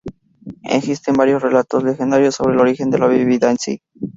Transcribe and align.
Existen 0.63 1.13
varios 1.13 1.43
relatos 1.43 1.83
legendarios 1.83 2.33
sobre 2.33 2.55
el 2.55 2.59
origen 2.61 2.89
de 2.89 2.97
la 2.97 3.05
bebida 3.05 3.51
en 3.51 3.59
sí. 3.59 3.83